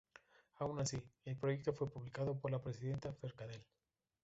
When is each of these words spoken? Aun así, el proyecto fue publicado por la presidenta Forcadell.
Aun 0.55 0.79
así, 0.79 0.99
el 1.25 1.37
proyecto 1.37 1.73
fue 1.73 1.87
publicado 1.87 2.35
por 2.35 2.49
la 2.49 2.59
presidenta 2.59 3.13
Forcadell. 3.13 3.63